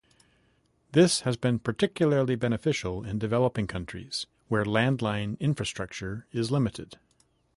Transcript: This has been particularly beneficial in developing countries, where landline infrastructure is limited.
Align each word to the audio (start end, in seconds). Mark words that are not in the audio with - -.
This 0.93 1.19
has 1.19 1.37
been 1.37 1.59
particularly 1.59 2.35
beneficial 2.35 3.05
in 3.05 3.19
developing 3.19 3.67
countries, 3.67 4.25
where 4.47 4.65
landline 4.65 5.39
infrastructure 5.39 6.25
is 6.31 6.49
limited. 6.49 6.97